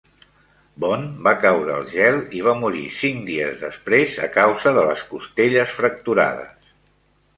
Bond 0.83 1.09
va 1.27 1.33
caure 1.43 1.67
al 1.75 1.85
gel 1.91 2.17
i 2.39 2.41
va 2.47 2.55
morir 2.63 2.81
cinc 3.01 3.21
dies 3.27 3.61
després 3.67 4.17
a 4.29 4.33
causa 4.39 4.75
de 4.79 4.87
les 4.89 5.05
costelles 5.13 5.77
fracturades. 5.83 6.73